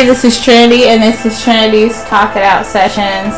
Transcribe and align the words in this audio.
Hi, 0.00 0.06
this 0.06 0.24
is 0.24 0.42
Trinity, 0.42 0.84
and 0.84 1.02
this 1.02 1.26
is 1.26 1.44
Trinity's 1.44 2.02
Talk 2.04 2.34
It 2.34 2.42
Out 2.42 2.64
sessions 2.64 3.36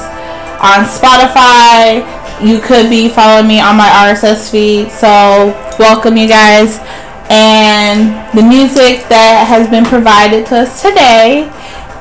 on 0.63 0.87
Spotify. 0.87 2.07
You 2.41 2.61
could 2.61 2.89
be 2.89 3.09
following 3.09 3.49
me 3.49 3.59
on 3.59 3.77
my 3.77 3.89
RSS 3.89 4.49
feed, 4.49 4.89
so 4.93 5.51
welcome 5.81 6.17
you 6.17 6.29
guys. 6.29 6.79
And 7.29 8.15
the 8.39 8.45
music 8.45 9.09
that 9.09 9.45
has 9.49 9.69
been 9.69 9.85
provided 9.85 10.47
to 10.55 10.59
us 10.59 10.81
today 10.81 11.51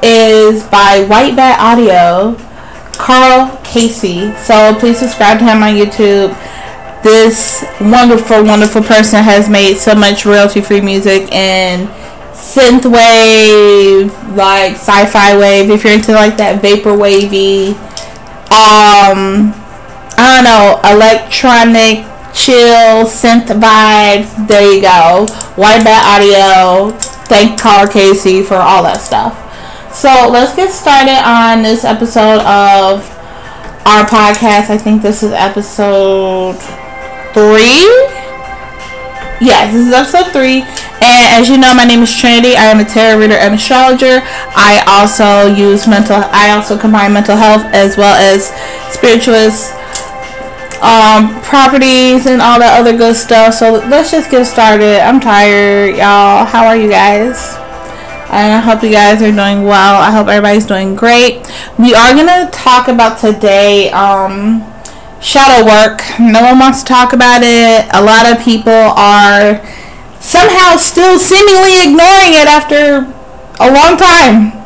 is 0.04 0.62
by 0.68 1.08
White 1.10 1.36
Bat 1.36 1.58
Audio, 1.58 2.38
Karl 3.02 3.58
Casey. 3.64 4.32
So 4.36 4.78
please 4.78 5.00
subscribe 5.00 5.40
to 5.40 5.46
him 5.46 5.64
on 5.64 5.74
YouTube. 5.74 6.38
This 7.02 7.66
wonderful, 7.82 8.44
wonderful 8.44 8.84
person 8.84 9.24
has 9.24 9.50
made 9.50 9.78
so 9.78 9.96
much 9.96 10.24
royalty 10.24 10.62
free 10.62 10.82
music 10.82 11.34
and 11.34 11.90
synth 12.34 12.86
wave, 12.86 14.12
like 14.36 14.74
sci-fi 14.74 15.38
wave. 15.38 15.70
If 15.70 15.84
you're 15.84 15.94
into 15.94 16.14
like 16.14 16.38
that 16.38 16.62
vapor 16.62 16.98
wavy, 16.98 17.70
um, 18.52 19.54
I 20.18 20.36
don't 20.36 20.44
know, 20.44 20.80
electronic 20.90 22.06
chill 22.34 23.06
synth 23.06 23.48
vibes. 23.48 24.48
There 24.48 24.74
you 24.74 24.82
go. 24.82 25.28
White 25.56 25.84
Bat 25.84 26.22
Audio. 26.22 26.98
Thank 27.28 27.60
Karl 27.60 27.88
Casey 27.88 28.44
for 28.44 28.56
all 28.56 28.84
that 28.84 29.02
stuff. 29.02 29.38
So 29.94 30.30
let's 30.30 30.56
get 30.56 30.72
started 30.72 31.22
on 31.24 31.64
this 31.64 31.84
episode 31.84 32.40
of 32.40 33.08
our 33.86 34.06
podcast. 34.06 34.70
I 34.70 34.78
think 34.78 35.02
this 35.02 35.24
is 35.24 35.32
episode 35.32 36.56
three. 37.34 38.21
Yes, 39.42 39.74
this 39.74 39.88
is 39.88 39.94
episode 39.94 40.32
three. 40.32 40.62
And 41.02 41.26
as 41.34 41.50
you 41.50 41.58
know, 41.58 41.74
my 41.74 41.84
name 41.84 42.04
is 42.04 42.16
Trinity. 42.16 42.54
I 42.56 42.70
am 42.70 42.80
a 42.80 42.86
tarot 42.86 43.18
reader 43.18 43.34
and 43.34 43.56
astrologer. 43.56 44.22
I 44.54 44.86
also 44.86 45.50
use 45.52 45.88
mental. 45.88 46.22
I 46.30 46.52
also 46.52 46.78
combine 46.78 47.12
mental 47.12 47.36
health 47.36 47.66
as 47.74 47.98
well 47.98 48.14
as 48.14 48.54
spiritualist 48.94 49.74
um, 50.86 51.42
properties 51.42 52.28
and 52.30 52.40
all 52.40 52.60
that 52.62 52.78
other 52.80 52.96
good 52.96 53.16
stuff. 53.16 53.56
So 53.56 53.82
let's 53.90 54.12
just 54.12 54.30
get 54.30 54.46
started. 54.46 55.02
I'm 55.02 55.20
tired, 55.20 55.98
y'all. 55.98 56.46
How 56.46 56.68
are 56.68 56.78
you 56.78 56.88
guys? 56.88 57.58
I 58.30 58.60
hope 58.60 58.84
you 58.84 58.92
guys 58.92 59.24
are 59.24 59.34
doing 59.34 59.66
well. 59.66 60.00
I 60.00 60.12
hope 60.12 60.28
everybody's 60.28 60.68
doing 60.68 60.96
great. 60.96 61.42
We 61.80 61.96
are 61.96 62.14
gonna 62.14 62.48
talk 62.52 62.90
about 62.90 63.18
today. 63.18 63.90
Um, 63.90 64.71
shadow 65.22 65.66
work. 65.66 66.02
No 66.20 66.42
one 66.42 66.60
wants 66.60 66.82
to 66.82 66.86
talk 66.86 67.14
about 67.14 67.42
it. 67.44 67.88
A 67.94 68.02
lot 68.02 68.26
of 68.26 68.44
people 68.44 68.74
are 68.74 69.62
somehow 70.20 70.76
still 70.78 71.18
seemingly 71.18 71.82
ignoring 71.86 72.34
it 72.38 72.48
after 72.50 73.06
a 73.62 73.70
long 73.72 73.98
time. 73.98 74.58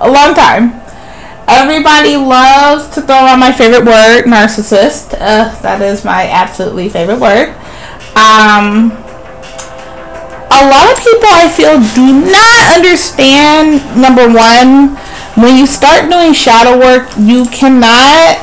A 0.00 0.10
long 0.10 0.34
time. 0.34 0.80
Everybody 1.46 2.16
loves 2.16 2.88
to 2.94 3.02
throw 3.02 3.16
around 3.16 3.40
my 3.40 3.52
favorite 3.52 3.84
word, 3.84 4.24
narcissist. 4.24 5.12
Uh, 5.14 5.54
that 5.60 5.82
is 5.82 6.04
my 6.04 6.28
absolutely 6.30 6.88
favorite 6.88 7.20
word. 7.20 7.50
Um, 8.16 8.92
a 10.48 10.62
lot 10.70 10.86
of 10.88 10.96
people 11.02 11.28
I 11.28 11.50
feel 11.52 11.76
do 11.92 12.30
not 12.30 12.74
understand. 12.74 13.82
Number 14.00 14.24
one, 14.26 14.96
when 15.36 15.58
you 15.58 15.66
start 15.66 16.08
doing 16.08 16.32
shadow 16.32 16.78
work, 16.78 17.10
you 17.18 17.44
cannot 17.50 18.38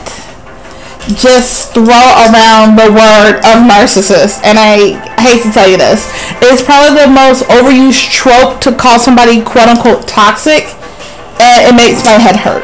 just 1.17 1.73
throw 1.73 2.05
around 2.29 2.77
the 2.77 2.89
word 2.93 3.41
of 3.41 3.65
narcissist. 3.65 4.41
And 4.45 4.57
I 4.57 5.01
hate 5.21 5.41
to 5.43 5.51
tell 5.51 5.67
you 5.69 5.77
this. 5.77 6.05
It's 6.41 6.61
probably 6.61 7.01
the 7.01 7.09
most 7.09 7.43
overused 7.49 8.11
trope 8.11 8.61
to 8.61 8.71
call 8.71 8.99
somebody 8.99 9.41
quote 9.41 9.67
unquote 9.67 10.07
toxic. 10.07 10.69
And 11.41 11.65
it 11.65 11.73
makes 11.73 12.05
my 12.05 12.21
head 12.21 12.37
hurt. 12.37 12.61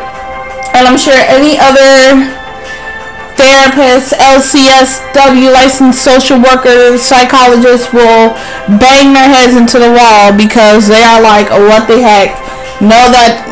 And 0.78 0.86
I'm 0.86 0.98
sure 0.98 1.18
any 1.18 1.58
other 1.58 2.30
therapists, 3.38 4.14
LCSW 4.18 5.54
licensed 5.54 6.04
social 6.04 6.42
workers, 6.42 7.02
psychologists 7.02 7.94
will 7.94 8.34
bang 8.82 9.14
their 9.14 9.30
heads 9.30 9.56
into 9.56 9.80
the 9.80 9.90
wall 9.90 10.34
because 10.34 10.88
they 10.88 11.02
are 11.02 11.22
like, 11.22 11.50
what 11.50 11.88
the 11.88 12.02
heck? 12.02 12.34
Know 12.82 13.10
that 13.10 13.46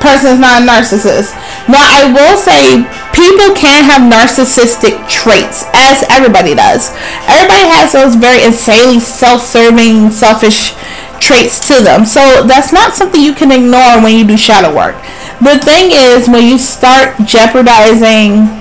person 0.00 0.36
is 0.36 0.40
not 0.40 0.60
a 0.60 0.64
narcissist. 0.64 1.32
Now, 1.68 1.82
I 1.82 2.08
will 2.12 2.36
say 2.36 2.84
people 3.16 3.56
can 3.56 3.80
have 3.88 4.04
narcissistic 4.04 5.08
traits, 5.08 5.64
as 5.72 6.04
everybody 6.12 6.54
does. 6.54 6.92
Everybody 7.24 7.64
has 7.72 7.96
those 7.96 8.14
very 8.14 8.44
insanely 8.44 9.00
self-serving, 9.00 10.12
selfish 10.12 10.76
traits 11.18 11.58
to 11.72 11.80
them. 11.82 12.04
So 12.04 12.44
that's 12.44 12.72
not 12.72 12.92
something 12.92 13.20
you 13.20 13.32
can 13.32 13.50
ignore 13.50 14.04
when 14.04 14.14
you 14.20 14.26
do 14.28 14.36
shadow 14.36 14.68
work. 14.68 15.00
The 15.40 15.56
thing 15.64 15.96
is, 15.96 16.28
when 16.28 16.44
you 16.44 16.58
start 16.58 17.16
jeopardizing 17.24 18.52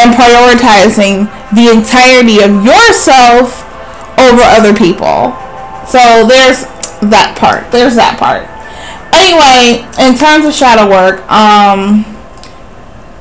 and 0.00 0.16
prioritizing 0.16 1.28
the 1.52 1.68
entirety 1.68 2.40
of 2.40 2.64
yourself 2.64 3.62
over 4.18 4.42
other 4.42 4.72
people. 4.72 5.36
So 5.86 6.24
there's 6.24 6.64
that 7.12 7.36
part. 7.38 7.70
There's 7.70 7.94
that 7.96 8.16
part. 8.18 8.48
Anyway, 9.12 9.84
in 10.00 10.16
terms 10.16 10.44
of 10.48 10.52
shadow 10.52 10.88
work, 10.88 11.20
um, 11.30 12.04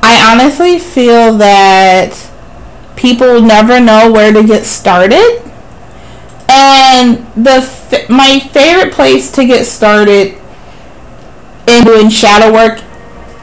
I 0.06 0.34
honestly 0.34 0.80
feel 0.80 1.38
that 1.38 2.12
people 2.98 3.42
never 3.42 3.80
know 3.80 4.12
where 4.12 4.34
to 4.34 4.44
get 4.44 4.66
started. 4.66 5.42
And 6.50 7.26
the 7.36 7.64
my 8.10 8.40
favorite 8.52 8.94
place 8.94 9.32
to 9.32 9.46
get 9.46 9.66
started 9.66 10.38
in 11.68 11.86
doing 11.86 12.10
shadow 12.10 12.52
work 12.54 12.82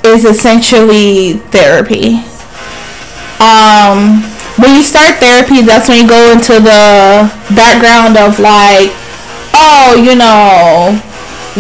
is 0.04 0.26
essentially 0.26 1.41
therapy. 1.48 2.21
Um, 3.41 4.21
when 4.60 4.77
you 4.77 4.82
start 4.82 5.16
therapy, 5.16 5.62
that's 5.62 5.88
when 5.88 6.03
you 6.03 6.09
go 6.09 6.31
into 6.31 6.60
the 6.60 7.32
background 7.56 8.19
of 8.19 8.38
like, 8.38 8.92
oh, 9.54 9.97
you 9.97 10.15
know, 10.15 11.00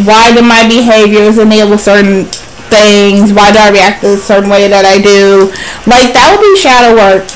why 0.04 0.34
do 0.34 0.42
my 0.42 0.68
behaviors 0.68 1.38
enable 1.38 1.78
certain 1.78 2.28
things? 2.70 3.32
Why 3.34 3.52
do 3.52 3.58
I 3.58 3.70
react 3.70 4.04
a 4.04 4.16
certain 4.16 4.48
way 4.48 4.68
that 4.68 4.86
I 4.86 5.02
do? 5.02 5.50
Like 5.90 6.14
that 6.14 6.30
would 6.30 6.42
be 6.42 6.54
shadow 6.56 6.94
work. 6.94 7.26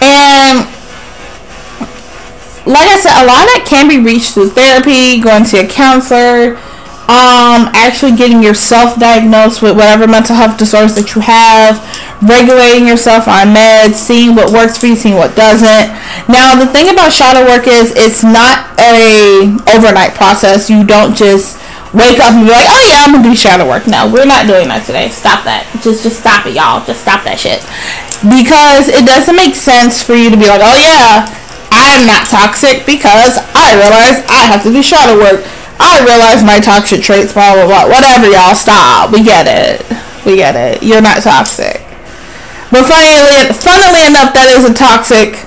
And 0.00 0.66
like 2.68 2.88
I 2.88 2.96
said, 3.00 3.16
a 3.16 3.24
lot 3.24 3.44
of 3.44 3.48
that 3.56 3.64
can 3.64 3.88
be 3.88 4.00
reached 4.00 4.34
through 4.34 4.50
therapy, 4.50 5.20
going 5.20 5.44
to 5.52 5.64
a 5.64 5.66
counselor, 5.66 6.60
um, 7.08 7.72
actually 7.72 8.12
getting 8.12 8.42
yourself 8.42 9.00
diagnosed 9.00 9.64
with 9.64 9.72
whatever 9.72 10.06
mental 10.06 10.36
health 10.36 10.60
disorders 10.60 10.92
that 11.00 11.16
you 11.16 11.24
have, 11.24 11.80
regulating 12.20 12.84
yourself 12.84 13.24
on 13.24 13.56
meds, 13.56 13.96
seeing 13.96 14.36
what 14.36 14.52
works 14.52 14.76
for 14.76 14.92
you, 14.92 14.96
seeing 14.96 15.16
what 15.16 15.32
doesn't. 15.32 15.88
Now, 16.28 16.52
the 16.60 16.68
thing 16.68 16.92
about 16.92 17.08
shadow 17.08 17.48
work 17.48 17.64
is 17.64 17.96
it's 17.96 18.20
not 18.20 18.76
a 18.76 19.48
overnight 19.72 20.12
process. 20.12 20.68
You 20.68 20.84
don't 20.84 21.16
just 21.16 21.56
wake 21.94 22.20
up 22.20 22.36
and 22.36 22.44
be 22.44 22.52
like, 22.52 22.68
oh 22.68 22.82
yeah, 22.84 23.04
I'm 23.04 23.12
gonna 23.12 23.24
do 23.24 23.34
shadow 23.34 23.68
work. 23.68 23.86
No, 23.86 24.10
we're 24.10 24.28
not 24.28 24.46
doing 24.46 24.68
that 24.68 24.84
today. 24.84 25.08
Stop 25.08 25.44
that. 25.44 25.64
Just 25.80 26.02
just 26.02 26.20
stop 26.20 26.44
it, 26.44 26.54
y'all. 26.54 26.84
Just 26.84 27.00
stop 27.00 27.24
that 27.24 27.40
shit. 27.40 27.64
Because 28.24 28.90
it 28.90 29.06
doesn't 29.06 29.36
make 29.36 29.54
sense 29.54 30.02
for 30.02 30.12
you 30.12 30.28
to 30.28 30.36
be 30.36 30.50
like, 30.50 30.60
oh 30.60 30.76
yeah, 30.76 31.30
I'm 31.70 32.04
not 32.04 32.26
toxic 32.26 32.84
because 32.84 33.38
I 33.54 33.78
realize 33.78 34.24
I 34.26 34.44
have 34.48 34.62
to 34.66 34.70
do 34.72 34.82
shadow 34.82 35.16
work. 35.16 35.46
I 35.78 36.02
realize 36.02 36.42
my 36.42 36.58
toxic 36.58 37.00
traits, 37.02 37.32
blah, 37.32 37.54
blah, 37.54 37.66
blah. 37.66 37.86
Whatever, 37.86 38.26
y'all. 38.26 38.58
Stop. 38.58 39.12
We 39.14 39.22
get 39.22 39.46
it. 39.46 39.86
We 40.26 40.36
get 40.36 40.58
it. 40.58 40.82
You're 40.82 41.00
not 41.00 41.22
toxic. 41.22 41.86
But 42.70 42.84
funnily, 42.84 43.54
funnily 43.54 44.04
enough, 44.04 44.34
that 44.34 44.50
is 44.52 44.68
a 44.68 44.74
toxic 44.74 45.38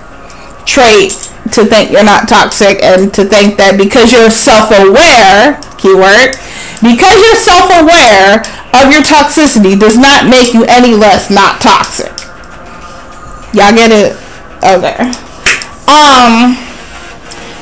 trait 0.66 1.12
to 1.54 1.66
think 1.66 1.92
you're 1.92 2.08
not 2.08 2.30
toxic 2.30 2.82
and 2.82 3.14
to 3.14 3.26
think 3.26 3.58
that 3.58 3.78
because 3.78 4.14
you're 4.14 4.32
self-aware, 4.32 5.60
keyword, 5.82 6.38
because 6.80 7.18
you're 7.18 7.42
self-aware 7.42 8.46
of 8.78 8.94
your 8.94 9.02
toxicity 9.04 9.78
does 9.78 9.98
not 9.98 10.30
make 10.30 10.54
you 10.54 10.64
any 10.66 10.96
less 10.96 11.30
not 11.30 11.62
toxic. 11.62 12.14
Y'all 13.54 13.76
get 13.76 13.92
it? 13.92 14.16
Okay. 14.64 15.12
Um, 15.92 16.56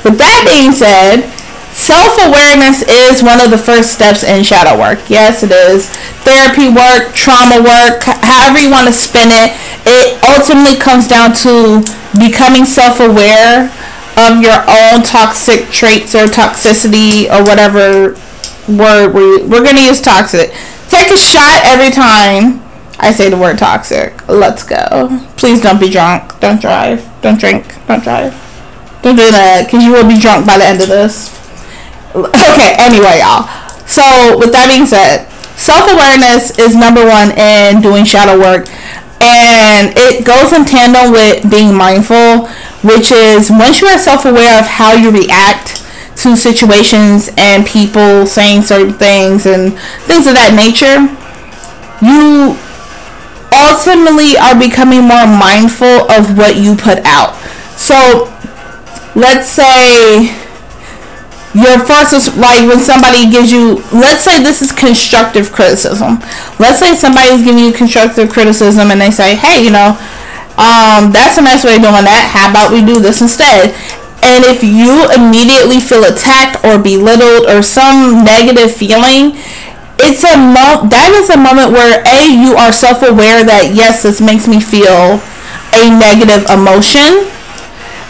with 0.05 0.21
that 0.21 0.45
being 0.45 0.75
said, 0.75 1.25
self-awareness 1.73 2.83
is 2.85 3.23
one 3.23 3.41
of 3.41 3.49
the 3.49 3.57
first 3.57 3.95
steps 3.95 4.23
in 4.23 4.43
shadow 4.43 4.77
work. 4.77 4.99
Yes, 5.09 5.41
it 5.41 5.51
is. 5.51 5.89
Therapy 6.27 6.69
work, 6.69 7.15
trauma 7.15 7.57
work, 7.63 8.03
however 8.05 8.59
you 8.59 8.69
want 8.69 8.85
to 8.85 8.93
spin 8.93 9.31
it, 9.31 9.55
it 9.87 10.19
ultimately 10.27 10.77
comes 10.77 11.07
down 11.07 11.33
to 11.41 11.81
becoming 12.19 12.67
self-aware 12.67 13.71
of 14.17 14.41
your 14.41 14.59
own 14.67 15.03
toxic 15.03 15.69
traits 15.69 16.15
or 16.15 16.25
toxicity 16.25 17.29
or 17.29 17.43
whatever 17.43 18.17
word 18.67 19.13
we, 19.13 19.43
we're 19.43 19.63
going 19.63 19.75
to 19.75 19.83
use 19.83 20.01
toxic. 20.01 20.51
Take 20.89 21.09
a 21.11 21.17
shot 21.17 21.61
every 21.65 21.91
time 21.91 22.61
I 22.99 23.11
say 23.11 23.29
the 23.29 23.37
word 23.37 23.57
toxic. 23.57 24.27
Let's 24.27 24.63
go. 24.63 25.25
Please 25.37 25.61
don't 25.61 25.79
be 25.79 25.89
drunk. 25.89 26.39
Don't 26.39 26.59
drive. 26.59 27.07
Don't 27.21 27.39
drink. 27.39 27.65
Don't 27.87 28.03
drive. 28.03 28.33
Don't 29.01 29.15
do 29.15 29.31
that 29.31 29.65
because 29.65 29.83
you 29.83 29.93
will 29.93 30.07
be 30.07 30.19
drunk 30.19 30.45
by 30.45 30.57
the 30.57 30.65
end 30.65 30.81
of 30.81 30.89
this. 30.89 31.31
Okay, 32.13 32.75
anyway, 32.75 33.23
y'all. 33.23 33.47
So, 33.87 34.37
with 34.37 34.51
that 34.51 34.67
being 34.67 34.85
said, 34.85 35.29
self 35.55 35.87
awareness 35.87 36.57
is 36.59 36.75
number 36.75 37.05
one 37.07 37.31
in 37.37 37.79
doing 37.79 38.03
shadow 38.03 38.35
work, 38.35 38.67
and 39.23 39.95
it 39.95 40.27
goes 40.27 40.51
in 40.51 40.65
tandem 40.65 41.15
with 41.15 41.47
being 41.47 41.71
mindful, 41.71 42.51
which 42.81 43.11
is 43.11 43.49
once 43.49 43.81
you 43.81 43.87
are 43.87 43.97
self 43.99 44.25
aware 44.25 44.59
of 44.59 44.67
how 44.67 44.93
you 44.93 45.11
react 45.11 45.83
to 46.17 46.35
situations 46.35 47.29
and 47.37 47.65
people 47.65 48.25
saying 48.25 48.61
certain 48.61 48.93
things 48.93 49.45
and 49.45 49.77
things 50.03 50.27
of 50.27 50.35
that 50.35 50.51
nature, 50.55 51.07
you 52.03 52.55
ultimately 53.55 54.37
are 54.37 54.55
becoming 54.55 55.01
more 55.07 55.27
mindful 55.27 56.07
of 56.11 56.37
what 56.37 56.55
you 56.55 56.75
put 56.75 56.99
out. 57.03 57.35
So, 57.79 58.27
let's 59.15 59.49
say 59.49 60.35
your 61.55 61.79
first 61.85 62.13
is 62.13 62.35
like 62.37 62.61
when 62.67 62.79
somebody 62.79 63.29
gives 63.29 63.51
you 63.51 63.81
let's 63.91 64.23
say 64.23 64.41
this 64.43 64.61
is 64.61 64.71
constructive 64.71 65.51
criticism 65.51 66.19
let's 66.59 66.77
say 66.77 66.93
somebody's 66.93 67.43
giving 67.43 67.63
you 67.63 67.73
constructive 67.73 68.29
criticism 68.29 68.91
and 68.91 69.01
they 69.01 69.09
say 69.09 69.35
hey 69.35 69.63
you 69.63 69.71
know 69.71 69.97
um, 70.59 71.11
that's 71.15 71.39
a 71.39 71.41
nice 71.41 71.63
way 71.63 71.79
of 71.79 71.81
doing 71.81 72.03
that. 72.03 72.27
How 72.35 72.51
about 72.51 72.75
we 72.75 72.83
do 72.83 72.99
this 72.99 73.21
instead? 73.23 73.71
And 74.19 74.43
if 74.43 74.59
you 74.59 75.07
immediately 75.15 75.79
feel 75.79 76.03
attacked 76.03 76.59
or 76.67 76.75
belittled 76.77 77.47
or 77.47 77.63
some 77.63 78.27
negative 78.27 78.75
feeling 78.75 79.39
it's 79.99 80.23
a 80.23 80.35
mo- 80.39 80.87
that 80.87 81.11
is 81.11 81.27
a 81.27 81.35
moment 81.35 81.75
where 81.75 81.99
a 82.07 82.23
you 82.31 82.55
are 82.55 82.71
self-aware 82.71 83.43
that 83.43 83.75
yes 83.75 84.03
this 84.03 84.21
makes 84.23 84.47
me 84.47 84.59
feel 84.63 85.19
a 85.75 85.83
negative 85.91 86.47
emotion. 86.47 87.27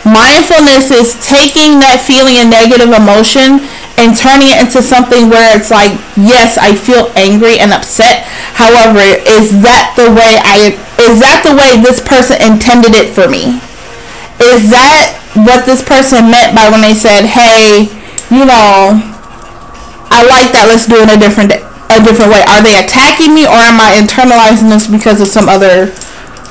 Mindfulness 0.08 0.94
is 0.96 1.18
taking 1.20 1.82
that 1.84 2.00
feeling 2.00 2.40
a 2.40 2.46
negative 2.48 2.94
emotion 2.94 3.60
and 4.00 4.16
turning 4.16 4.50
it 4.50 4.64
into 4.64 4.82
something 4.82 5.28
where 5.30 5.52
it's 5.52 5.70
like 5.70 5.92
yes 6.16 6.58
i 6.58 6.72
feel 6.74 7.12
angry 7.20 7.60
and 7.60 7.72
upset. 7.76 8.24
However 8.56 9.04
is 9.28 9.60
that 9.62 9.94
the 10.00 10.10
way 10.12 10.40
i 10.44 10.74
is 11.00 11.20
that 11.20 11.44
the 11.44 11.56
way 11.56 11.80
this 11.80 12.00
person 12.00 12.40
intended 12.40 12.96
it 12.96 13.12
for 13.12 13.28
me? 13.28 13.60
Is 14.40 14.72
that 14.72 15.20
what 15.44 15.68
this 15.68 15.84
person 15.84 16.32
meant 16.32 16.56
by 16.56 16.72
when 16.72 16.82
they 16.82 16.96
said 16.96 17.28
hey 17.28 17.92
you 18.32 18.46
know 18.46 18.98
i 20.10 20.26
like 20.26 20.52
that 20.56 20.66
let's 20.66 20.88
do 20.88 20.98
it 20.98 21.10
a 21.12 21.20
different 21.20 21.54
a 21.90 22.00
different 22.06 22.32
way. 22.32 22.46
Are 22.46 22.62
they 22.62 22.78
attacking 22.78 23.34
me 23.34 23.50
or 23.50 23.58
am 23.58 23.82
i 23.82 23.98
internalizing 23.98 24.70
this 24.70 24.86
because 24.86 25.22
of 25.22 25.28
some 25.28 25.50
other 25.50 25.92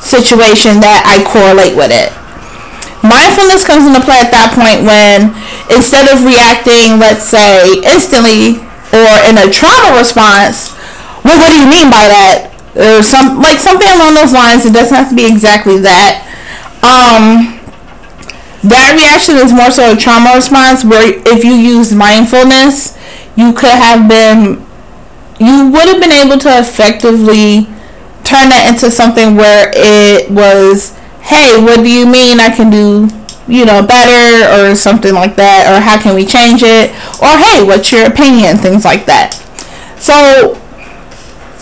situation 0.02 0.82
that 0.82 1.06
i 1.06 1.22
correlate 1.22 1.78
with 1.78 1.94
it? 1.94 2.10
Mindfulness 3.06 3.62
comes 3.62 3.86
into 3.86 4.02
play 4.02 4.18
at 4.18 4.34
that 4.34 4.50
point 4.58 4.82
when 4.82 5.30
instead 5.70 6.08
of 6.10 6.24
reacting, 6.24 6.98
let's 6.98 7.28
say, 7.28 7.80
instantly 7.84 8.60
or 8.92 9.10
in 9.28 9.36
a 9.36 9.46
trauma 9.52 9.96
response, 9.96 10.72
well, 11.24 11.36
what 11.36 11.52
do 11.52 11.58
you 11.60 11.68
mean 11.68 11.90
by 11.90 12.08
that? 12.08 12.54
Or 12.78 13.02
some 13.02 13.42
like 13.42 13.58
something 13.58 13.88
along 13.88 14.14
those 14.14 14.32
lines. 14.32 14.64
It 14.64 14.72
doesn't 14.72 14.94
have 14.94 15.10
to 15.10 15.16
be 15.16 15.26
exactly 15.26 15.78
that. 15.82 16.24
Um, 16.80 17.58
that 18.62 18.94
reaction 18.94 19.36
is 19.36 19.52
more 19.52 19.70
so 19.70 19.92
a 19.92 19.96
trauma 19.96 20.34
response 20.34 20.84
where 20.84 21.02
if 21.26 21.44
you 21.44 21.54
use 21.54 21.92
mindfulness, 21.92 22.96
you 23.36 23.52
could 23.52 23.74
have 23.74 24.08
been, 24.08 24.64
you 25.38 25.70
would 25.70 25.86
have 25.88 26.00
been 26.00 26.12
able 26.12 26.38
to 26.38 26.50
effectively 26.58 27.66
turn 28.24 28.50
that 28.50 28.66
into 28.68 28.90
something 28.90 29.36
where 29.36 29.70
it 29.74 30.30
was 30.30 30.98
hey, 31.28 31.60
what 31.62 31.84
do 31.84 31.90
you 31.90 32.06
mean 32.06 32.40
I 32.40 32.48
can 32.48 32.70
do, 32.70 33.06
you 33.48 33.64
know, 33.64 33.80
better 33.80 34.44
or 34.52 34.76
something 34.76 35.14
like 35.14 35.34
that, 35.36 35.72
or 35.72 35.80
how 35.80 35.96
can 36.00 36.14
we 36.14 36.24
change 36.24 36.60
it, 36.62 36.92
or 37.18 37.32
hey, 37.40 37.64
what's 37.64 37.90
your 37.90 38.04
opinion, 38.06 38.58
things 38.58 38.84
like 38.84 39.06
that. 39.06 39.34
So 39.98 40.52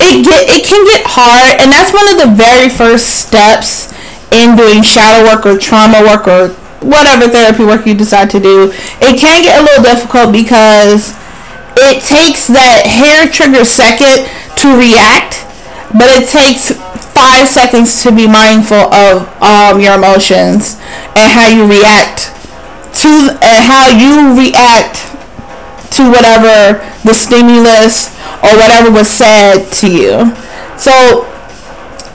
it 0.02 0.26
get 0.26 0.50
it 0.50 0.66
can 0.66 0.84
get 0.84 1.06
hard, 1.06 1.62
and 1.62 1.70
that's 1.70 1.94
one 1.94 2.10
of 2.10 2.18
the 2.18 2.34
very 2.34 2.68
first 2.68 3.22
steps 3.22 3.94
in 4.34 4.58
doing 4.58 4.82
shadow 4.82 5.24
work 5.24 5.46
or 5.46 5.56
trauma 5.56 6.02
work 6.02 6.26
or 6.26 6.50
whatever 6.82 7.30
therapy 7.30 7.64
work 7.64 7.86
you 7.86 7.94
decide 7.94 8.30
to 8.30 8.40
do. 8.40 8.74
It 9.00 9.18
can 9.18 9.42
get 9.42 9.60
a 9.60 9.62
little 9.62 9.82
difficult 9.86 10.32
because 10.34 11.14
it 11.78 12.02
takes 12.02 12.50
that 12.50 12.82
hair 12.82 13.30
trigger 13.30 13.64
second 13.64 14.26
to 14.58 14.68
react, 14.74 15.45
but 15.94 16.08
it 16.10 16.28
takes 16.28 16.72
five 17.14 17.48
seconds 17.48 18.02
to 18.02 18.12
be 18.12 18.26
mindful 18.26 18.92
of 18.92 19.24
um, 19.42 19.80
your 19.80 19.94
emotions 19.94 20.76
and 21.16 21.28
how 21.32 21.48
you 21.48 21.64
react 21.64 22.32
to 22.92 23.32
and 23.40 23.60
how 23.64 23.88
you 23.88 24.36
react 24.36 25.04
to 25.96 26.04
whatever 26.10 26.82
the 27.04 27.14
stimulus 27.14 28.12
or 28.44 28.52
whatever 28.60 28.90
was 28.90 29.08
said 29.08 29.64
to 29.72 29.88
you. 29.88 30.28
So 30.76 31.24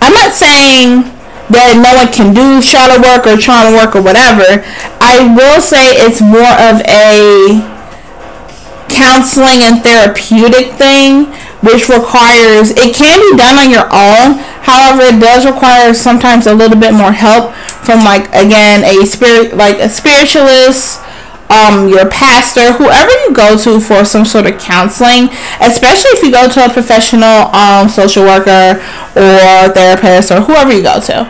I'm 0.02 0.14
not 0.14 0.34
saying 0.34 1.10
that 1.50 1.76
no 1.76 1.92
one 1.98 2.10
can 2.14 2.34
do 2.34 2.62
shadow 2.62 3.02
work 3.02 3.26
or 3.28 3.36
trauma 3.36 3.76
work 3.76 3.96
or 3.96 4.02
whatever. 4.02 4.64
I 5.02 5.34
will 5.34 5.62
say 5.62 5.98
it's 5.98 6.22
more 6.22 6.54
of 6.62 6.80
a 6.86 7.60
counseling 8.88 9.66
and 9.66 9.82
therapeutic 9.82 10.78
thing 10.78 11.34
which 11.62 11.90
requires 11.90 12.72
it 12.72 12.94
can 12.94 13.18
be 13.22 13.38
done 13.38 13.58
on 13.58 13.70
your 13.70 13.88
own 13.94 14.42
However, 14.62 15.02
it 15.10 15.20
does 15.20 15.46
require 15.46 15.94
sometimes 15.94 16.46
a 16.46 16.54
little 16.54 16.80
bit 16.80 16.94
more 16.94 17.12
help 17.12 17.54
from 17.82 18.06
like 18.06 18.30
again 18.30 18.86
a 18.86 19.06
spirit 19.06 19.58
like 19.58 19.80
a 19.80 19.90
spiritualist, 19.90 21.02
um, 21.50 21.90
your 21.90 22.08
pastor, 22.08 22.74
whoever 22.74 23.10
you 23.26 23.34
go 23.34 23.58
to 23.58 23.80
for 23.80 24.06
some 24.06 24.24
sort 24.24 24.46
of 24.46 24.62
counseling, 24.62 25.30
especially 25.60 26.14
if 26.14 26.22
you 26.24 26.32
go 26.32 26.48
to 26.48 26.64
a 26.64 26.70
professional 26.70 27.50
um, 27.58 27.90
social 27.90 28.24
worker 28.24 28.78
or 29.18 29.74
therapist 29.74 30.32
or 30.32 30.42
whoever 30.42 30.72
you 30.72 30.84
go 30.84 31.00
to. 31.02 31.26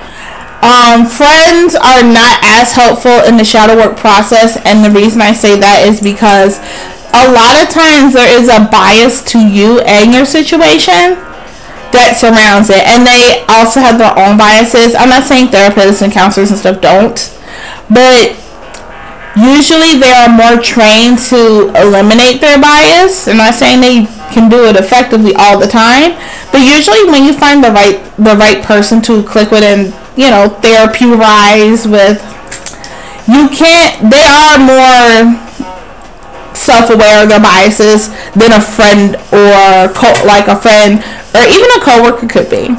Um, 0.61 1.07
friends 1.07 1.73
are 1.73 2.03
not 2.03 2.37
as 2.43 2.73
helpful 2.73 3.25
in 3.25 3.37
the 3.37 3.43
shadow 3.43 3.75
work 3.75 3.97
process, 3.97 4.59
and 4.65 4.83
the 4.85 4.91
reason 4.91 5.21
I 5.21 5.33
say 5.33 5.57
that 5.57 5.87
is 5.87 6.01
because 6.01 6.59
a 7.13 7.31
lot 7.31 7.59
of 7.61 7.69
times 7.69 8.13
there 8.13 8.29
is 8.29 8.47
a 8.47 8.67
bias 8.71 9.21
to 9.31 9.39
you 9.39 9.79
and 9.81 10.13
your 10.13 10.25
situation 10.25 11.19
that 11.91 12.15
surrounds 12.15 12.71
it. 12.71 12.83
And 12.87 13.03
they 13.03 13.43
also 13.51 13.79
have 13.83 13.99
their 13.99 14.15
own 14.15 14.39
biases. 14.39 14.95
I'm 14.95 15.11
not 15.11 15.27
saying 15.27 15.51
therapists 15.51 16.01
and 16.01 16.11
counselors 16.11 16.49
and 16.49 16.59
stuff 16.59 16.79
don't, 16.79 17.19
but 17.91 18.39
usually 19.35 19.99
they 19.99 20.11
are 20.11 20.31
more 20.31 20.59
trained 20.59 21.19
to 21.31 21.71
eliminate 21.75 22.39
their 22.39 22.59
bias. 22.59 23.27
I'm 23.27 23.37
not 23.37 23.55
saying 23.55 23.83
they 23.83 24.07
can 24.31 24.49
do 24.49 24.63
it 24.65 24.75
effectively 24.79 25.35
all 25.35 25.59
the 25.59 25.67
time, 25.67 26.15
but 26.51 26.63
usually 26.63 27.03
when 27.11 27.23
you 27.27 27.35
find 27.35 27.63
the 27.63 27.71
right 27.71 27.99
the 28.15 28.35
right 28.35 28.63
person 28.63 29.01
to 29.03 29.23
click 29.23 29.51
with 29.51 29.63
and 29.63 29.91
you 30.15 30.31
know 30.31 30.47
therapeutize 30.63 31.83
with, 31.87 32.19
you 33.27 33.51
can't. 33.51 33.99
They 34.07 34.23
are 34.23 34.55
more 34.59 35.50
self-aware 36.53 37.23
of 37.23 37.29
their 37.29 37.41
biases 37.41 38.09
than 38.35 38.51
a 38.51 38.61
friend 38.61 39.15
or 39.31 39.89
co- 39.95 40.21
like 40.27 40.47
a 40.47 40.55
friend 40.55 40.99
or 41.33 41.43
even 41.47 41.69
a 41.75 41.81
coworker 41.81 42.27
could 42.27 42.49
be. 42.51 42.69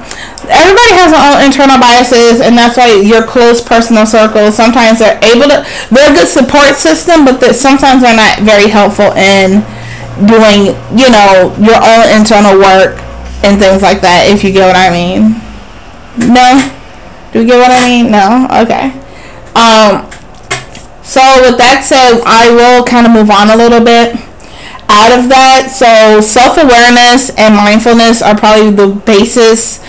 Everybody 0.52 0.92
has 1.00 1.14
their 1.14 1.22
own 1.22 1.40
internal 1.40 1.78
biases, 1.80 2.42
and 2.42 2.58
that's 2.58 2.76
why 2.76 3.00
your 3.00 3.24
close 3.24 3.62
personal 3.62 4.04
circle 4.04 4.50
sometimes 4.52 4.98
they're 4.98 5.16
able 5.24 5.48
to. 5.48 5.64
They're 5.88 6.10
a 6.10 6.14
good 6.14 6.28
support 6.28 6.76
system, 6.76 7.24
but 7.24 7.40
that 7.40 7.54
sometimes 7.56 8.02
they're 8.02 8.18
not 8.18 8.42
very 8.44 8.68
helpful 8.68 9.14
in 9.16 9.64
doing, 10.28 10.76
you 10.92 11.08
know, 11.08 11.54
your 11.56 11.78
own 11.80 12.04
internal 12.12 12.58
work 12.58 13.00
and 13.46 13.56
things 13.56 13.80
like 13.80 14.02
that. 14.02 14.28
If 14.28 14.44
you 14.44 14.52
get 14.52 14.66
what 14.66 14.76
I 14.76 14.90
mean. 14.92 15.40
No. 16.18 16.60
Do 17.32 17.40
you 17.40 17.46
get 17.46 17.56
what 17.56 17.72
I 17.72 17.80
mean? 17.88 18.12
No. 18.12 18.44
Okay. 18.66 18.92
Um. 19.56 20.11
So 21.12 21.20
with 21.44 21.60
that 21.60 21.84
said, 21.84 22.24
I 22.24 22.48
will 22.48 22.88
kind 22.88 23.04
of 23.04 23.12
move 23.12 23.28
on 23.28 23.52
a 23.52 23.56
little 23.56 23.84
bit 23.84 24.16
out 24.88 25.12
of 25.12 25.28
that. 25.28 25.68
So 25.68 26.24
self 26.24 26.56
awareness 26.56 27.28
and 27.36 27.52
mindfulness 27.52 28.24
are 28.24 28.32
probably 28.32 28.72
the 28.72 28.96
basis 29.04 29.84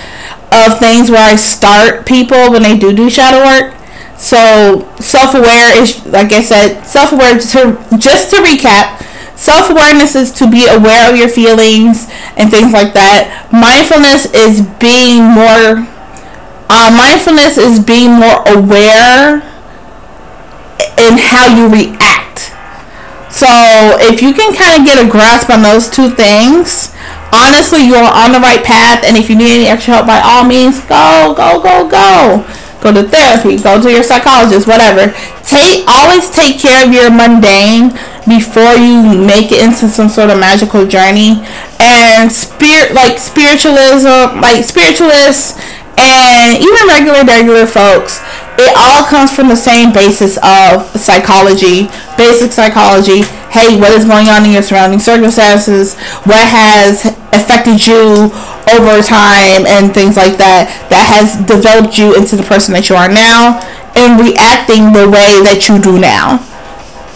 of 0.52 0.84
things 0.84 1.08
where 1.08 1.24
I 1.24 1.40
start 1.40 2.04
people 2.06 2.52
when 2.52 2.68
they 2.68 2.76
do 2.76 2.92
do 2.92 3.08
shadow 3.08 3.40
work. 3.40 3.72
So 4.20 4.84
self 5.00 5.32
aware 5.32 5.72
is, 5.80 6.04
like 6.12 6.36
I 6.36 6.44
said, 6.44 6.84
self 6.84 7.16
aware. 7.16 7.40
To 7.40 7.80
just 7.96 8.28
to 8.36 8.44
recap, 8.44 9.00
self 9.40 9.72
awareness 9.72 10.20
is 10.20 10.28
to 10.44 10.52
be 10.52 10.68
aware 10.68 11.08
of 11.08 11.16
your 11.16 11.32
feelings 11.32 12.12
and 12.36 12.52
things 12.52 12.76
like 12.76 12.92
that. 13.00 13.48
Mindfulness 13.48 14.28
is 14.36 14.60
being 14.76 15.24
more. 15.24 15.88
Uh, 16.68 16.92
mindfulness 16.92 17.56
is 17.56 17.80
being 17.80 18.12
more 18.12 18.44
aware 18.44 19.53
in 20.98 21.18
how 21.18 21.48
you 21.56 21.68
react 21.68 22.14
so 23.34 23.98
if 23.98 24.22
you 24.22 24.32
can 24.32 24.54
kind 24.54 24.78
of 24.78 24.86
get 24.86 25.02
a 25.02 25.10
grasp 25.10 25.50
on 25.50 25.66
those 25.66 25.90
two 25.90 26.14
things, 26.14 26.94
honestly, 27.34 27.82
you're 27.82 27.98
on 27.98 28.32
the 28.32 28.40
right 28.40 28.64
path. 28.64 29.02
And 29.04 29.18
if 29.18 29.28
you 29.28 29.36
need 29.36 29.50
any 29.50 29.66
extra 29.66 29.96
help, 29.96 30.06
by 30.06 30.22
all 30.22 30.46
means, 30.46 30.80
go, 30.86 31.34
go, 31.36 31.58
go, 31.58 31.90
go. 31.90 32.46
Go 32.86 32.94
to 32.94 33.02
therapy. 33.02 33.58
Go 33.58 33.82
to 33.82 33.90
your 33.90 34.04
psychologist. 34.04 34.68
Whatever. 34.68 35.18
Take 35.42 35.84
always 35.90 36.30
take 36.30 36.62
care 36.62 36.86
of 36.86 36.94
your 36.94 37.10
mundane 37.10 37.98
before 38.30 38.78
you 38.78 39.02
make 39.18 39.52
it 39.52 39.66
into 39.66 39.90
some 39.90 40.10
sort 40.10 40.30
of 40.30 40.38
magical 40.38 40.86
journey. 40.86 41.42
And 41.82 42.32
spirit, 42.32 42.94
like 42.94 43.18
spiritualism, 43.18 44.40
like 44.46 44.64
spiritualists, 44.64 45.58
and 45.98 46.62
even 46.62 46.88
regular, 46.88 47.24
regular 47.24 47.66
folks, 47.66 48.20
it 48.58 48.74
all 48.78 49.06
comes 49.06 49.34
from 49.34 49.50
the 49.50 49.56
same 49.56 49.94
basis 49.94 50.38
of 50.42 50.86
psychology, 51.00 51.90
basic 52.18 52.52
psychology. 52.52 53.24
Hey, 53.50 53.80
what 53.80 53.92
is 53.92 54.06
going 54.06 54.28
on 54.28 54.46
in 54.46 54.52
your 54.52 54.64
surrounding 54.64 55.00
circumstances? 55.00 55.98
What 56.26 56.42
has 56.50 57.06
affected 57.34 57.86
you 57.86 58.30
over 58.72 59.02
time 59.02 59.66
and 59.68 59.94
things 59.94 60.16
like 60.16 60.38
that 60.38 60.72
that 60.90 61.06
has 61.06 61.36
developed 61.46 61.98
you 61.98 62.16
into 62.16 62.36
the 62.36 62.44
person 62.44 62.74
that 62.74 62.90
you 62.90 62.96
are 62.96 63.10
now 63.12 63.60
and 63.94 64.18
reacting 64.18 64.94
the 64.94 65.06
way 65.06 65.42
that 65.46 65.70
you 65.70 65.78
do 65.78 66.00
now. 66.00 66.42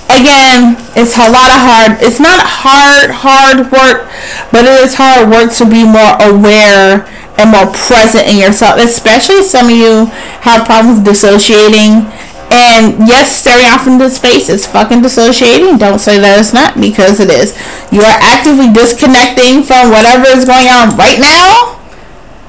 Again, 0.08 0.80
it's 0.96 1.20
a 1.20 1.28
lot 1.28 1.52
of 1.52 1.60
hard, 1.60 1.92
it's 2.00 2.20
not 2.20 2.40
hard, 2.40 3.12
hard 3.12 3.72
work, 3.72 4.08
but 4.52 4.64
it 4.64 4.78
is 4.80 4.96
hard 4.96 5.30
work 5.30 5.52
to 5.60 5.66
be 5.68 5.84
more 5.84 6.16
aware 6.24 7.04
and 7.38 7.52
more 7.52 7.68
present 7.74 8.28
in 8.28 8.38
yourself, 8.38 8.80
especially 8.80 9.44
some 9.44 9.70
of 9.70 9.78
you 9.78 10.06
have 10.42 10.66
problems 10.66 11.00
dissociating. 11.02 12.06
And 12.50 13.08
yes, 13.08 13.44
staring 13.44 13.68
off 13.68 13.86
into 13.88 14.10
space 14.10 14.50
is 14.50 14.66
fucking 14.66 15.02
dissociating. 15.02 15.78
Don't 15.78 16.00
say 16.00 16.18
that 16.18 16.40
it's 16.40 16.54
not 16.54 16.80
because 16.80 17.20
it 17.20 17.30
is. 17.30 17.52
You 17.92 18.02
are 18.02 18.18
actively 18.24 18.72
disconnecting 18.72 19.64
from 19.64 19.92
whatever 19.92 20.32
is 20.32 20.48
going 20.48 20.72
on 20.72 20.96
right 20.96 21.20
now 21.20 21.76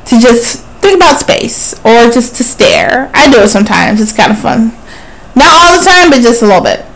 to 0.06 0.14
just 0.22 0.64
think 0.80 0.96
about 0.96 1.18
space 1.18 1.74
or 1.84 2.08
just 2.14 2.36
to 2.36 2.44
stare. 2.44 3.10
I 3.12 3.28
do 3.30 3.42
it 3.42 3.48
sometimes. 3.48 4.00
It's 4.00 4.14
kind 4.14 4.30
of 4.30 4.38
fun. 4.38 4.70
Not 5.34 5.50
all 5.50 5.78
the 5.78 5.84
time, 5.84 6.10
but 6.10 6.22
just 6.22 6.42
a 6.42 6.46
little 6.46 6.62
bit. 6.62 6.87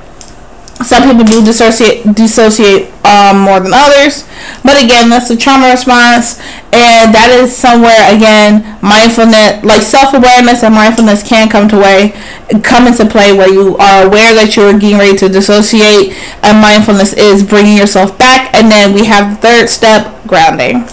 Some 0.84 1.02
people 1.04 1.24
do 1.24 1.44
dissociate, 1.44 2.02
dissociate 2.14 2.90
um, 3.04 3.40
more 3.40 3.60
than 3.60 3.72
others, 3.74 4.26
but 4.64 4.82
again, 4.82 5.10
that's 5.10 5.30
a 5.30 5.36
trauma 5.36 5.70
response, 5.70 6.38
and 6.74 7.14
that 7.14 7.30
is 7.30 7.54
somewhere 7.54 8.10
again 8.10 8.62
mindfulness, 8.82 9.62
like 9.62 9.82
self 9.82 10.14
awareness 10.14 10.62
and 10.62 10.74
mindfulness, 10.74 11.22
can 11.22 11.48
come 11.48 11.68
to 11.68 11.78
way, 11.78 12.14
come 12.62 12.86
into 12.86 13.06
play 13.06 13.32
where 13.32 13.48
you 13.50 13.76
are 13.78 14.06
aware 14.06 14.34
that 14.34 14.56
you're 14.56 14.72
getting 14.78 14.98
ready 14.98 15.16
to 15.18 15.28
dissociate, 15.28 16.14
and 16.42 16.58
mindfulness 16.58 17.12
is 17.12 17.44
bringing 17.44 17.76
yourself 17.76 18.18
back, 18.18 18.54
and 18.54 18.70
then 18.70 18.92
we 18.94 19.04
have 19.06 19.36
the 19.36 19.40
third 19.40 19.68
step, 19.68 20.10
grounding. 20.26 20.88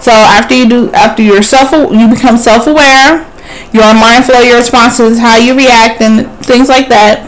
So 0.00 0.10
after 0.12 0.54
you 0.54 0.68
do, 0.68 0.90
after 0.92 1.22
you're 1.22 1.42
self, 1.42 1.70
you 1.72 2.08
become 2.08 2.38
self 2.38 2.66
aware, 2.66 3.26
you're 3.72 3.94
mindful 3.94 4.34
of 4.36 4.44
your 4.46 4.58
responses, 4.58 5.18
how 5.18 5.36
you 5.36 5.54
react, 5.56 6.00
and 6.00 6.26
things 6.44 6.68
like 6.68 6.88
that 6.88 7.27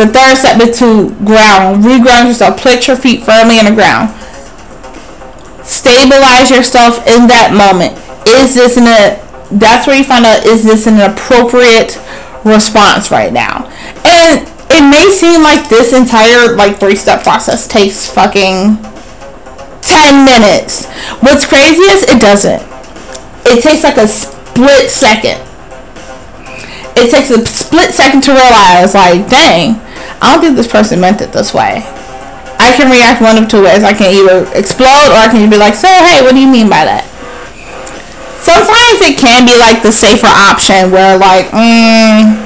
the 0.00 0.06
third 0.06 0.34
step 0.34 0.58
is 0.62 0.78
to 0.78 1.10
ground. 1.26 1.84
Reground 1.84 2.28
yourself. 2.28 2.62
Put 2.62 2.88
your 2.88 2.96
feet 2.96 3.22
firmly 3.22 3.58
in 3.58 3.66
the 3.66 3.76
ground. 3.76 4.08
Stabilize 5.60 6.50
yourself 6.50 7.04
in 7.06 7.28
that 7.28 7.52
moment. 7.52 8.00
Is 8.26 8.54
this 8.54 8.80
in 8.80 8.88
a 8.88 9.20
that's 9.52 9.86
where 9.86 9.98
you 9.98 10.04
find 10.04 10.24
out 10.24 10.46
is 10.46 10.64
this 10.64 10.86
an 10.86 11.00
appropriate 11.04 12.00
response 12.44 13.10
right 13.10 13.30
now? 13.30 13.68
And 14.08 14.48
it 14.72 14.88
may 14.88 15.10
seem 15.10 15.42
like 15.42 15.68
this 15.68 15.92
entire 15.92 16.56
like 16.56 16.80
three 16.80 16.96
step 16.96 17.22
process 17.22 17.68
takes 17.68 18.08
fucking 18.08 18.80
10 19.84 20.24
minutes. 20.24 20.88
What's 21.20 21.44
crazy 21.44 21.84
is 21.92 22.04
it 22.04 22.22
doesn't. 22.22 22.62
It 23.44 23.62
takes 23.62 23.84
like 23.84 23.98
a 23.98 24.08
split 24.08 24.90
second. 24.90 25.44
It 26.96 27.10
takes 27.10 27.30
a 27.30 27.44
split 27.46 27.92
second 27.92 28.22
to 28.24 28.32
realize, 28.32 28.94
like, 28.94 29.28
dang, 29.28 29.80
I 30.20 30.32
don't 30.32 30.44
think 30.44 30.56
this 30.56 30.68
person 30.68 31.00
meant 31.00 31.20
it 31.20 31.32
this 31.32 31.52
way. 31.52 31.80
I 32.60 32.76
can 32.76 32.92
react 32.92 33.24
one 33.24 33.40
of 33.40 33.48
two 33.48 33.64
ways. 33.64 33.82
I 33.82 33.96
can 33.96 34.12
either 34.12 34.44
explode 34.52 35.08
or 35.08 35.16
I 35.16 35.32
can 35.32 35.48
be 35.48 35.56
like, 35.56 35.72
so 35.74 35.88
hey, 35.88 36.20
what 36.20 36.36
do 36.36 36.40
you 36.40 36.50
mean 36.50 36.68
by 36.68 36.84
that? 36.84 37.08
Sometimes 38.36 39.00
it 39.00 39.16
can 39.16 39.48
be 39.48 39.56
like 39.56 39.80
the 39.80 39.92
safer 39.92 40.28
option 40.28 40.92
where 40.92 41.16
like, 41.16 41.48
mm, 41.52 42.36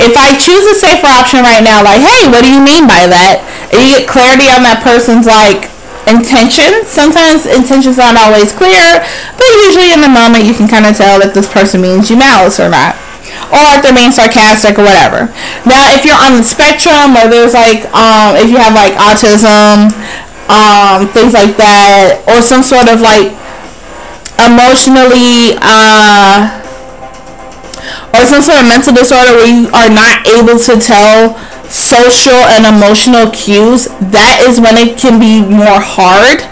if 0.00 0.16
I 0.16 0.32
choose 0.40 0.64
a 0.72 0.76
safer 0.76 1.08
option 1.12 1.44
right 1.44 1.60
now, 1.60 1.84
like, 1.84 2.00
hey, 2.00 2.24
what 2.32 2.40
do 2.40 2.48
you 2.48 2.60
mean 2.64 2.88
by 2.88 3.04
that? 3.04 3.44
And 3.68 3.84
you 3.84 4.00
get 4.00 4.08
clarity 4.08 4.48
on 4.48 4.64
that 4.64 4.80
person's 4.80 5.28
like 5.28 5.68
intention. 6.08 6.88
Sometimes 6.88 7.44
intentions 7.44 8.00
aren't 8.00 8.16
always 8.16 8.56
clear, 8.56 9.04
but 9.36 9.48
usually 9.68 9.92
in 9.92 10.00
the 10.00 10.08
moment 10.08 10.48
you 10.48 10.56
can 10.56 10.64
kind 10.64 10.88
of 10.88 10.96
tell 10.96 11.20
if 11.20 11.36
this 11.36 11.52
person 11.52 11.84
means 11.84 12.08
you 12.08 12.16
malice 12.16 12.56
or 12.56 12.72
not 12.72 12.96
or 13.48 13.64
if 13.76 13.82
they're 13.82 13.96
being 13.96 14.12
sarcastic 14.12 14.78
or 14.78 14.84
whatever. 14.84 15.32
Now, 15.64 15.92
if 15.96 16.04
you're 16.04 16.18
on 16.18 16.40
the 16.40 16.46
spectrum 16.46 17.16
or 17.16 17.28
there's 17.32 17.54
like, 17.56 17.88
um, 17.96 18.36
if 18.36 18.52
you 18.52 18.60
have 18.60 18.76
like 18.76 18.92
autism, 19.00 19.92
um, 20.48 21.08
things 21.12 21.32
like 21.32 21.56
that, 21.56 22.24
or 22.28 22.40
some 22.40 22.62
sort 22.62 22.88
of 22.88 23.00
like 23.00 23.32
emotionally, 24.40 25.56
uh, 25.60 26.52
or 28.14 28.24
some 28.24 28.40
sort 28.40 28.60
of 28.60 28.66
mental 28.68 28.92
disorder 28.92 29.36
where 29.36 29.48
you 29.48 29.68
are 29.72 29.88
not 29.92 30.24
able 30.28 30.56
to 30.56 30.80
tell 30.80 31.36
social 31.70 32.40
and 32.48 32.64
emotional 32.64 33.30
cues, 33.30 33.88
that 34.12 34.44
is 34.44 34.60
when 34.60 34.76
it 34.76 34.96
can 34.96 35.20
be 35.20 35.44
more 35.44 35.80
hard 35.80 36.44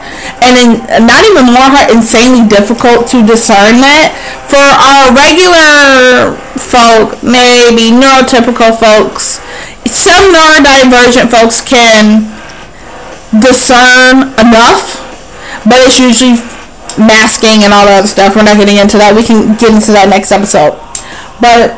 and 0.42 0.54
in, 0.58 0.70
not 1.06 1.24
even 1.24 1.48
more 1.48 1.68
hard, 1.70 1.88
insanely 1.90 2.44
difficult 2.46 3.08
to 3.10 3.24
discern 3.24 3.80
that. 3.82 4.12
For 4.46 4.62
our 4.62 5.10
regular 5.14 6.36
folk, 6.58 7.18
maybe 7.24 7.90
neurotypical 7.94 8.76
folks, 8.76 9.42
some 9.88 10.34
neurodivergent 10.34 11.30
folks 11.30 11.62
can 11.62 12.26
discern 13.40 14.34
enough, 14.38 15.02
but 15.66 15.82
it's 15.82 15.98
usually 15.98 16.38
masking 16.98 17.62
and 17.64 17.72
all 17.72 17.86
that 17.86 18.02
other 18.02 18.10
stuff. 18.10 18.34
We're 18.34 18.46
not 18.46 18.56
getting 18.56 18.78
into 18.78 18.98
that. 18.98 19.14
We 19.14 19.22
can 19.22 19.54
get 19.56 19.74
into 19.74 19.92
that 19.92 20.08
next 20.08 20.32
episode. 20.32 20.78
But 21.40 21.76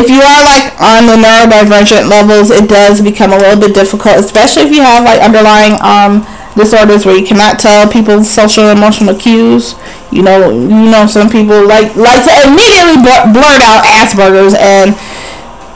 if 0.00 0.08
you 0.08 0.20
are 0.24 0.42
like 0.42 0.72
on 0.80 1.04
the 1.04 1.20
neurodivergent 1.20 2.08
levels, 2.08 2.50
it 2.50 2.68
does 2.68 3.04
become 3.04 3.32
a 3.32 3.38
little 3.38 3.60
bit 3.60 3.74
difficult, 3.74 4.16
especially 4.16 4.64
if 4.64 4.72
you 4.72 4.80
have 4.80 5.04
like 5.04 5.20
underlying 5.20 5.76
um, 5.84 6.24
disorders 6.56 7.04
where 7.04 7.16
you 7.16 7.26
cannot 7.26 7.60
tell 7.60 7.84
people's 7.84 8.28
social 8.28 8.72
emotional 8.72 9.14
cues. 9.14 9.76
You 10.10 10.22
know, 10.22 10.50
you 10.50 10.88
know, 10.88 11.06
some 11.06 11.28
people 11.28 11.66
like 11.68 11.94
like 11.96 12.24
to 12.24 12.32
immediately 12.48 13.04
blur, 13.04 13.28
blurt 13.30 13.60
out 13.60 13.84
Asperger's, 13.84 14.56
and 14.56 14.96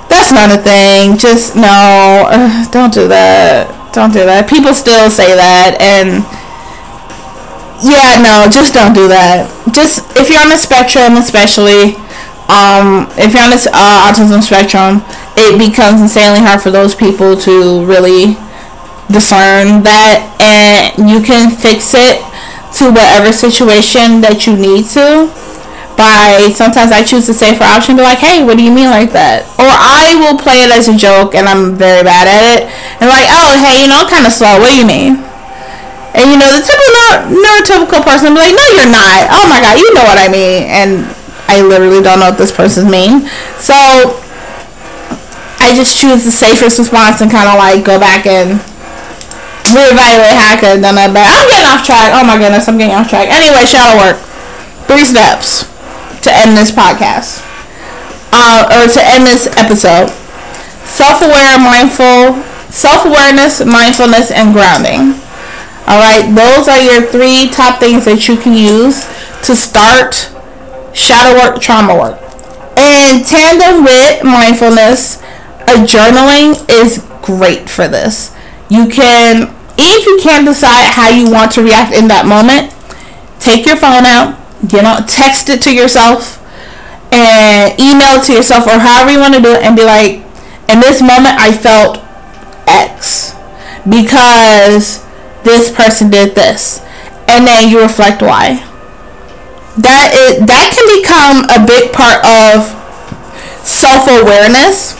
that's 0.08 0.32
not 0.32 0.48
a 0.48 0.60
thing. 0.60 1.20
Just 1.20 1.54
no, 1.54 2.26
don't 2.72 2.92
do 2.92 3.06
that. 3.08 3.68
Don't 3.92 4.12
do 4.12 4.24
that. 4.24 4.48
People 4.48 4.74
still 4.74 5.10
say 5.10 5.36
that, 5.36 5.76
and 5.78 6.24
yeah, 7.84 8.16
no, 8.18 8.48
just 8.48 8.72
don't 8.72 8.96
do 8.96 9.06
that. 9.06 9.46
Just 9.70 10.02
if 10.16 10.30
you're 10.30 10.40
on 10.40 10.48
the 10.48 10.58
spectrum, 10.58 11.20
especially 11.20 12.00
um, 12.48 13.08
if 13.16 13.32
you're 13.32 13.42
on 13.42 13.50
this 13.50 13.66
uh, 13.72 14.10
autism 14.10 14.42
spectrum, 14.42 15.00
it 15.36 15.56
becomes 15.58 16.00
insanely 16.00 16.40
hard 16.40 16.60
for 16.60 16.70
those 16.70 16.94
people 16.94 17.36
to 17.40 17.84
really 17.84 18.36
discern 19.08 19.84
that, 19.84 20.28
and 20.40 21.08
you 21.08 21.20
can 21.24 21.48
fix 21.48 21.92
it 21.96 22.20
to 22.80 22.90
whatever 22.92 23.32
situation 23.32 24.20
that 24.20 24.44
you 24.46 24.56
need 24.56 24.84
to. 24.92 25.32
By 25.94 26.50
sometimes 26.50 26.90
I 26.90 27.06
choose 27.06 27.30
the 27.30 27.36
safer 27.36 27.62
option, 27.62 27.94
be 27.94 28.02
like, 28.02 28.18
hey, 28.18 28.42
what 28.42 28.58
do 28.58 28.66
you 28.66 28.74
mean 28.74 28.90
like 28.90 29.14
that? 29.14 29.46
Or 29.62 29.70
I 29.70 30.18
will 30.18 30.34
play 30.34 30.66
it 30.66 30.74
as 30.74 30.90
a 30.90 30.96
joke, 30.98 31.38
and 31.38 31.46
I'm 31.46 31.78
very 31.78 32.02
bad 32.02 32.26
at 32.26 32.42
it, 32.42 32.60
and 32.98 33.06
like, 33.06 33.30
oh, 33.30 33.54
hey, 33.62 33.86
you 33.86 33.88
know, 33.88 34.02
kind 34.10 34.26
of 34.26 34.34
slow. 34.34 34.58
What 34.58 34.74
do 34.74 34.76
you 34.76 34.86
mean? 34.86 35.22
And 36.14 36.30
you 36.30 36.38
know, 36.38 36.50
the 36.50 36.62
typical 36.62 37.30
neurotypical 37.30 38.02
person 38.06 38.34
be 38.34 38.42
like, 38.42 38.54
no, 38.54 38.66
you're 38.74 38.90
not. 38.90 39.30
Oh 39.34 39.46
my 39.50 39.58
god, 39.62 39.78
you 39.78 39.90
know 39.94 40.06
what 40.06 40.18
I 40.18 40.26
mean. 40.30 40.66
And 40.66 41.06
I 41.46 41.62
literally 41.62 42.02
don't 42.02 42.20
know 42.20 42.30
what 42.30 42.38
this 42.38 42.52
person's 42.52 42.90
mean. 42.90 43.28
So 43.60 43.74
I 45.60 45.72
just 45.76 45.96
choose 45.96 46.24
the 46.24 46.34
safest 46.34 46.78
response 46.78 47.20
and 47.20 47.30
kind 47.30 47.48
of 47.48 47.56
like 47.56 47.84
go 47.84 47.98
back 47.98 48.26
and 48.26 48.60
reevaluate 49.72 50.36
how 50.36 50.52
I 50.52 50.56
could 50.60 50.76
have 50.76 50.82
done 50.84 50.96
that 51.00 51.10
better. 51.12 51.30
I'm 51.30 51.48
getting 51.48 51.68
off 51.68 51.82
track. 51.84 52.12
Oh 52.12 52.24
my 52.24 52.36
goodness, 52.36 52.68
I'm 52.68 52.76
getting 52.76 52.94
off 52.94 53.08
track. 53.08 53.32
Anyway, 53.32 53.64
shadow 53.64 53.96
work. 53.96 54.20
Three 54.86 55.04
steps 55.04 55.64
to 56.24 56.30
end 56.32 56.56
this 56.56 56.70
podcast. 56.72 57.40
Uh, 58.32 58.66
or 58.68 58.90
to 58.90 59.00
end 59.00 59.24
this 59.24 59.46
episode. 59.56 60.10
Self-aware, 60.84 61.56
mindful, 61.58 62.44
self-awareness, 62.68 63.64
mindfulness, 63.64 64.30
and 64.30 64.52
grounding. 64.52 65.16
All 65.86 66.00
right, 66.00 66.28
those 66.28 66.68
are 66.68 66.80
your 66.80 67.08
three 67.08 67.48
top 67.48 67.80
things 67.80 68.04
that 68.04 68.28
you 68.28 68.36
can 68.36 68.52
use 68.52 69.06
to 69.48 69.54
start 69.54 70.33
shadow 70.94 71.38
work, 71.38 71.60
trauma 71.60 71.94
work. 71.94 72.18
And 72.76 73.24
tandem 73.24 73.84
with 73.84 74.24
mindfulness, 74.24 75.20
a 75.68 75.84
journaling 75.84 76.58
is 76.70 77.04
great 77.22 77.68
for 77.68 77.88
this. 77.88 78.34
You 78.70 78.88
can, 78.88 79.54
if 79.78 80.06
you 80.06 80.18
can't 80.22 80.46
decide 80.46 80.88
how 80.88 81.08
you 81.08 81.30
want 81.30 81.52
to 81.52 81.62
react 81.62 81.94
in 81.94 82.08
that 82.08 82.26
moment, 82.26 82.72
take 83.38 83.66
your 83.66 83.76
phone 83.76 84.06
out, 84.06 84.38
you 84.72 84.82
know, 84.82 84.98
text 85.06 85.48
it 85.48 85.60
to 85.62 85.74
yourself, 85.74 86.40
and 87.12 87.78
email 87.78 88.18
it 88.18 88.24
to 88.26 88.32
yourself, 88.32 88.66
or 88.66 88.78
however 88.78 89.12
you 89.12 89.20
want 89.20 89.34
to 89.34 89.40
do 89.40 89.52
it, 89.52 89.62
and 89.62 89.76
be 89.76 89.84
like, 89.84 90.24
in 90.68 90.80
this 90.80 91.00
moment, 91.00 91.36
I 91.38 91.52
felt 91.52 91.98
X 92.66 93.34
because 93.88 95.04
this 95.44 95.70
person 95.70 96.10
did 96.10 96.34
this. 96.34 96.80
And 97.28 97.46
then 97.46 97.70
you 97.70 97.80
reflect 97.80 98.22
why. 98.22 98.64
That 99.74 100.14
is 100.14 100.46
that 100.46 100.70
can 100.70 100.86
become 100.86 101.50
a 101.50 101.58
big 101.66 101.90
part 101.90 102.22
of 102.22 102.70
self-awareness. 103.66 104.94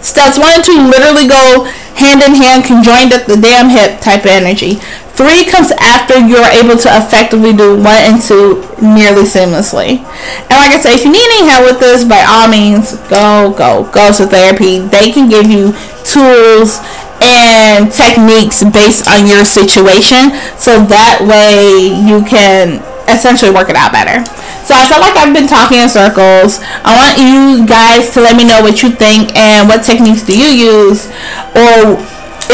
Steps 0.00 0.38
one 0.40 0.56
and 0.56 0.64
two 0.64 0.80
literally 0.88 1.28
go 1.28 1.68
hand 1.94 2.24
in 2.24 2.34
hand, 2.34 2.64
conjoined 2.64 3.12
at 3.12 3.28
the 3.28 3.36
damn 3.36 3.68
hip 3.68 4.00
type 4.00 4.24
of 4.24 4.32
energy. 4.32 4.80
Three 5.12 5.44
comes 5.44 5.70
after 5.76 6.18
you're 6.18 6.48
able 6.56 6.80
to 6.80 6.88
effectively 6.88 7.52
do 7.52 7.76
one 7.76 8.00
and 8.00 8.16
two 8.16 8.64
nearly 8.80 9.28
seamlessly. 9.28 10.00
And 10.48 10.56
like 10.56 10.72
I 10.72 10.80
say, 10.80 10.94
if 10.96 11.04
you 11.04 11.12
need 11.12 11.28
any 11.36 11.52
help 11.52 11.68
with 11.68 11.80
this, 11.80 12.02
by 12.02 12.24
all 12.24 12.48
means, 12.48 12.96
go, 13.12 13.52
go, 13.52 13.84
go 13.92 14.10
to 14.10 14.24
therapy. 14.26 14.80
They 14.80 15.12
can 15.12 15.28
give 15.28 15.46
you 15.46 15.76
tools 16.08 16.80
and 17.20 17.92
techniques 17.92 18.64
based 18.64 19.06
on 19.06 19.28
your 19.28 19.44
situation 19.44 20.32
so 20.58 20.82
that 20.88 21.22
way 21.22 21.92
you 21.92 22.24
can 22.24 22.82
essentially 23.08 23.50
work 23.50 23.68
it 23.68 23.76
out 23.76 23.92
better. 23.92 24.24
So 24.62 24.78
I 24.78 24.86
feel 24.86 25.02
like 25.02 25.16
I've 25.18 25.34
been 25.34 25.50
talking 25.50 25.82
in 25.82 25.88
circles. 25.88 26.62
I 26.86 26.94
want 26.94 27.18
you 27.18 27.66
guys 27.66 28.14
to 28.14 28.22
let 28.22 28.36
me 28.36 28.44
know 28.46 28.62
what 28.62 28.82
you 28.82 28.90
think 28.90 29.34
and 29.34 29.68
what 29.68 29.82
techniques 29.82 30.22
do 30.22 30.38
you 30.38 30.48
use 30.48 31.10
or 31.58 31.98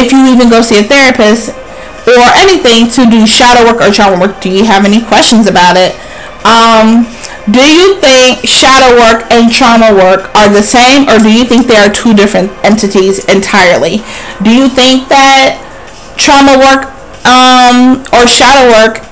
if 0.00 0.12
you 0.12 0.24
even 0.32 0.48
go 0.48 0.60
see 0.62 0.80
a 0.80 0.86
therapist 0.86 1.52
or 2.08 2.24
anything 2.40 2.88
to 2.96 3.04
do 3.10 3.26
shadow 3.26 3.68
work 3.68 3.80
or 3.84 3.92
trauma 3.92 4.16
work. 4.16 4.40
Do 4.40 4.48
you 4.48 4.64
have 4.64 4.84
any 4.84 5.04
questions 5.04 5.46
about 5.46 5.76
it? 5.76 5.92
Um, 6.48 7.04
do 7.52 7.60
you 7.60 7.96
think 8.00 8.44
shadow 8.44 8.96
work 8.96 9.30
and 9.32 9.52
trauma 9.52 9.92
work 9.92 10.34
are 10.36 10.48
the 10.48 10.62
same 10.62 11.08
or 11.08 11.18
do 11.18 11.32
you 11.32 11.44
think 11.44 11.66
they 11.66 11.76
are 11.76 11.92
two 11.92 12.14
different 12.14 12.52
entities 12.64 13.24
entirely? 13.24 14.00
Do 14.42 14.52
you 14.52 14.68
think 14.68 15.08
that 15.08 15.60
trauma 16.16 16.56
work 16.56 16.92
um, 17.24 18.04
or 18.12 18.26
shadow 18.26 18.68
work 18.68 19.07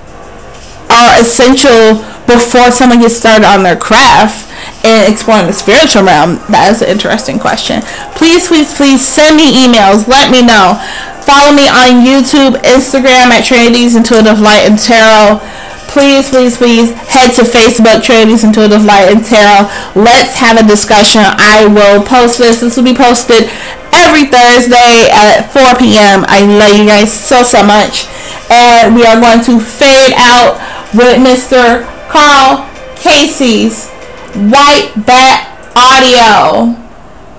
are 0.90 1.18
essential 1.20 2.02
before 2.26 2.70
someone 2.70 3.00
gets 3.00 3.14
started 3.14 3.46
on 3.46 3.62
their 3.62 3.76
craft 3.76 4.50
and 4.84 5.10
exploring 5.10 5.46
the 5.46 5.56
spiritual 5.56 6.02
realm? 6.02 6.38
That 6.50 6.70
is 6.70 6.82
an 6.82 6.88
interesting 6.90 7.38
question. 7.38 7.82
Please, 8.14 8.48
please, 8.48 8.74
please 8.74 9.02
send 9.02 9.36
me 9.36 9.54
emails. 9.54 10.06
Let 10.06 10.30
me 10.30 10.42
know. 10.42 10.78
Follow 11.26 11.50
me 11.50 11.66
on 11.66 12.06
YouTube, 12.06 12.54
Instagram 12.62 13.34
at 13.34 13.42
Trinity's 13.42 13.98
Intuitive 13.98 14.38
Light 14.38 14.62
and 14.62 14.78
Tarot. 14.78 15.42
Please, 15.90 16.30
please, 16.30 16.56
please 16.56 16.92
head 17.10 17.34
to 17.34 17.42
Facebook, 17.42 18.04
Trinity's 18.04 18.44
Intuitive 18.44 18.84
Light 18.84 19.10
and 19.10 19.24
Tarot. 19.24 19.66
Let's 19.98 20.38
have 20.38 20.54
a 20.54 20.66
discussion. 20.66 21.22
I 21.24 21.66
will 21.66 22.04
post 22.06 22.38
this. 22.38 22.60
This 22.60 22.76
will 22.76 22.84
be 22.84 22.94
posted 22.94 23.50
every 23.90 24.28
Thursday 24.28 25.08
at 25.10 25.48
4 25.50 25.78
p.m. 25.80 26.28
I 26.28 26.44
love 26.44 26.78
you 26.78 26.86
guys 26.86 27.10
so, 27.10 27.42
so 27.42 27.64
much. 27.64 28.06
And 28.52 28.94
we 28.94 29.02
are 29.02 29.18
going 29.18 29.42
to 29.50 29.58
fade 29.58 30.14
out 30.14 30.60
with 30.96 31.18
Mr. 31.18 31.84
Karl 32.08 32.68
Casey's 32.96 33.90
White 34.34 34.92
Bat 35.06 35.72
Audio 35.76 36.86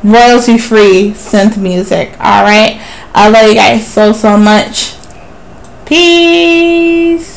royalty 0.04 0.58
free 0.58 1.12
synth 1.12 1.58
music. 1.58 2.12
All 2.20 2.44
right. 2.44 2.80
I 3.14 3.30
love 3.30 3.48
you 3.48 3.56
guys 3.56 3.88
so, 3.88 4.14
so 4.14 4.38
much. 4.38 4.96
Peace. 5.86 7.37